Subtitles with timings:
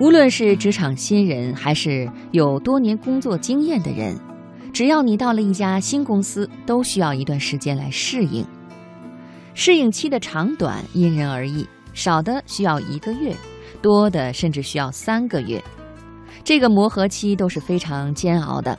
[0.00, 4.18] 无论是职场新人，还是有多年工作经验的人，
[4.72, 8.42] 只要你到了一家新公司，都需要一段时间来适应。
[9.52, 13.36] 适应期的长短因人而异，少的需要一个月，
[13.82, 15.62] 多的甚至需要三个月。
[16.42, 18.78] 这个磨合期都是非常煎熬的。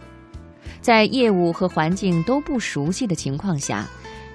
[0.82, 3.88] 在业务和环境都不熟悉的情况下，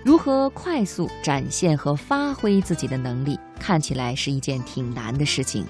[0.05, 5.67] 如何快速展现和发挥自己的能力，看起来是一件挺难的事情。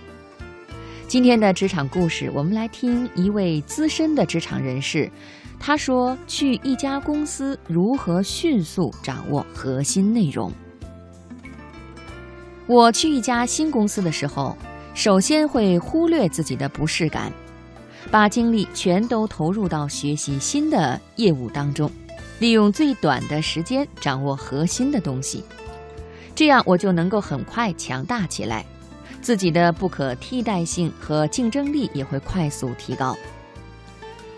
[1.09, 5.09] 今天的职场故事，我们来听一位资深的职场人士，
[5.57, 10.51] 他说去一家公司如何迅速掌握核心内容。
[12.67, 14.57] 我去一家新公司的时候，
[14.95, 17.33] 首先会忽略自己的不适感，
[18.11, 21.89] 把精力全都投入到学习新的业务当中，
[22.41, 25.45] 利用最短的时间掌握核心的东西，
[26.35, 28.67] 这样我就能够很快强大起来。
[29.21, 33.17] 自己的不可替代性和竞争力也会快速提高。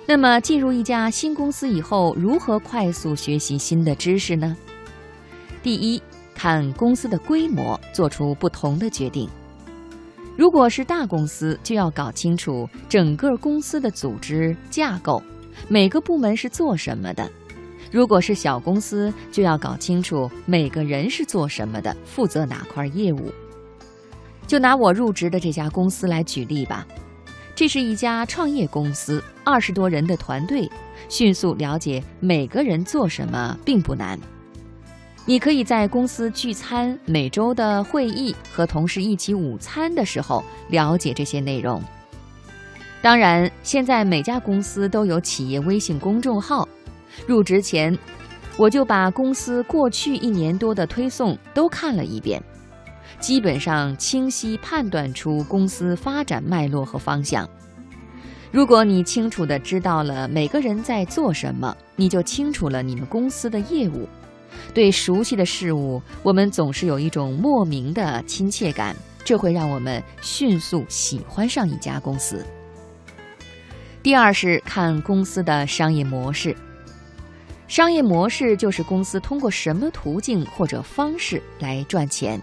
[0.07, 4.57] 那么，进入一家新公司以后，如何快速学习新的知识呢？
[5.63, 6.03] 第一，
[6.35, 9.29] 看公司的规模，做出不同的决定。
[10.35, 15.23] 如果是大公司，就要搞清楚整个公司的组织架构，
[15.69, 17.29] 每个部门是做什么的；
[17.91, 23.31] 如果是小公司，就要搞清楚每个人是做什么的，负责哪块业务。
[24.49, 26.87] 就拿我入职的这家公司来举例吧，
[27.55, 30.69] 这是一家创业公司，二十多人的团队，
[31.11, 34.19] 迅速了解每个人做什么并不难。
[35.27, 41.83] 你可以在公司聚餐、每周的会议和同事一起午餐的时候了解这些内容。
[43.03, 46.67] 当然，现在每家公司都有企业微信公众号。
[47.27, 47.97] 入职前，
[48.57, 52.43] 我就把公司过去一年多的推送都看了一遍。
[53.21, 57.49] 基本上清晰判断出公司发展脉络和方向。
[58.51, 64.09] 如果你清楚地知道了每个人在做什么，你就清楚了你们公司的业务。
[64.73, 72.45] 对熟悉的事物，我们总是有一种莫名的亲切感，这会让我们迅速喜欢上一家公司。
[74.03, 76.57] 第二是看公司的商业模式。
[77.67, 82.41] 商业模式就是公司通过什么途径或者方式来赚钱。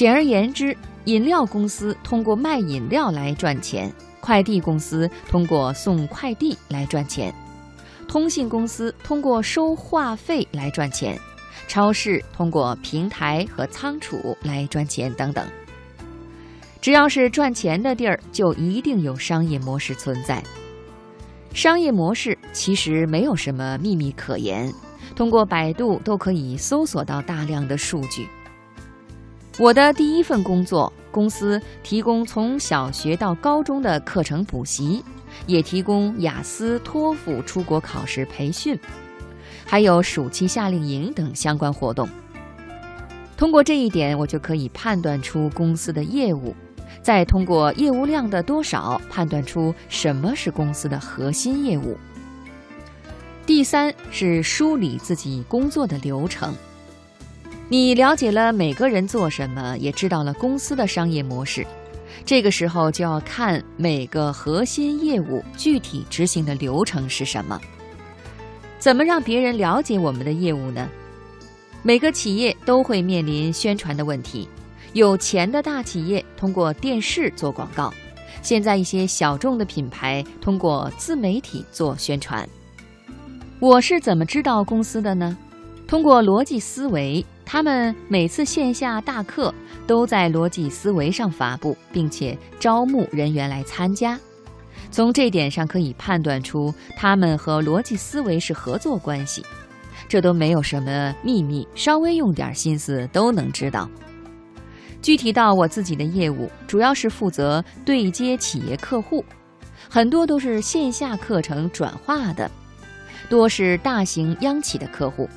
[0.00, 0.74] 简而言之，
[1.04, 7.30] 饮料公司通过卖饮料来赚钱，快递公司通过送快递来赚钱，
[8.08, 11.20] 通信公司通过收话费来赚钱，
[11.68, 15.46] 超市通过平台和仓储来赚钱等等。
[16.80, 20.42] 只要是赚钱的地儿，就一定有商业模式存在。
[21.52, 24.72] 商业模式其实没有什么秘密可言，
[25.14, 28.26] 通过百度都可以搜索到大量的数据。
[29.58, 35.04] 我的第一份工作，公司提供从小学到高中的课程补习，
[35.46, 38.78] 也提供雅思、托福出国考试培训，
[39.66, 42.08] 还有暑期夏令营等相关活动。
[43.36, 46.54] 通过这一点，我就可以判断出公司的业务，
[47.02, 51.98] 再通过业务量的多少判断出什么是公司的核心业务。
[53.44, 56.54] 第三是梳理自己工作的流程。
[57.72, 61.64] 你了解了每个人做什么，也知道了公司的商业模式，
[62.24, 67.60] 这个时候就要看每个核心业务具体执行的流程是什么。
[68.80, 70.88] 怎么让别人了解我们的业务呢？
[71.84, 74.48] 每个企业都会面临宣传的问题，
[74.92, 77.94] 有钱的大企业通过电视做广告，
[78.42, 82.44] 现在一些小众的品牌通过自媒体做宣传。
[83.60, 85.38] 我是怎么知道公司的呢？
[85.86, 87.24] 通过逻辑思维。
[87.52, 89.52] 他们每次线下大课
[89.84, 94.16] 都在逻辑思维上发布，并且招募人员来参加。
[94.92, 99.44] 从这点上可以判断出，他们和逻辑思维是合作关系。
[100.08, 103.90] 这都没有什么秘密，稍微用点心思都能知道。
[105.02, 109.24] 具体到我自己的业务，主要是负责对接企业客户，
[109.88, 112.48] 很多都是线下课程转化的，
[113.28, 115.28] 多是大型央企的客户。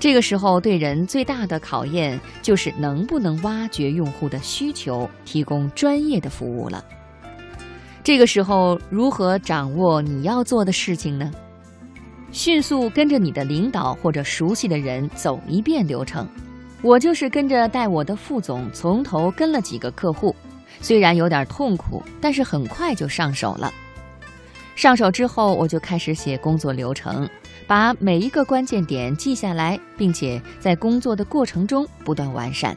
[0.00, 6.82] 这个时候，对人最大的考验就是能不能挖掘用户的需求，提供专业的服务了。
[8.02, 11.30] 这个时候，如何掌握你要做的事情呢？
[12.32, 16.26] 迅速跟着你的领导或者熟悉的人走一遍流程。
[16.80, 20.34] 我就是跟着带我的副总从头跟了几个客户，
[20.80, 23.70] 虽然有点痛苦，但是很快就上手了。
[24.74, 27.28] 上手之后，我就开始写工作流程。
[27.66, 32.76] 把每一个关键点记下来，并且在工作的过程中不断完善，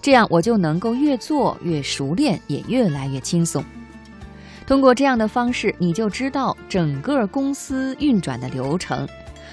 [0.00, 3.64] 这样我就能够越做越熟练，也越来越轻松。
[4.66, 9.08] 通过这样的方式，你就知道整个公司运转的流程，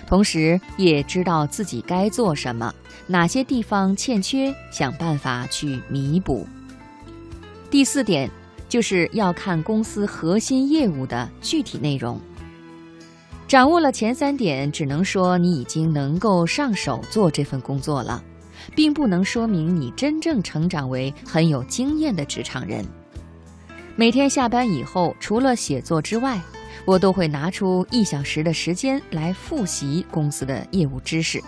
[0.07, 2.74] 同时也知道自己该做什么，
[3.07, 6.48] 哪些地方欠缺，想办法去弥补。
[7.69, 8.30] 第四点
[8.69, 12.19] 就是要看公司核心业务的具体内容。
[13.54, 18.24] 掌握了前三点，只能说你已经能够上手做这份工作了，
[18.74, 22.84] 并不能说明你真正成长为很有经验的职场人。
[23.96, 26.42] 每天下班以后，除了写作之外，
[26.84, 31.40] 我都会拿出一小时的时间来复习公司的业务知识。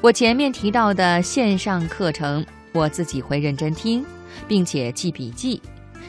[0.00, 4.06] 我前面提到的线上课程，我自己会认真听，
[4.46, 5.60] 并且记笔记。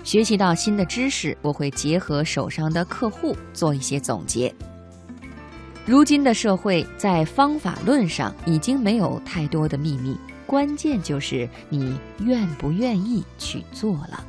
[0.04, 4.54] 学习到新的知识，我会结合手上的客户做一些总结。
[5.86, 14.26] 如今的社会在方法论上已经没有太多的秘密，关键就是你愿不愿意去做了。